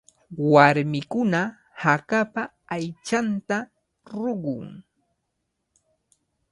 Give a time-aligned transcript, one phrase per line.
[0.53, 1.39] Warmikuna
[1.83, 2.41] hakapa
[2.75, 3.57] aychanta
[4.19, 4.67] ruqun.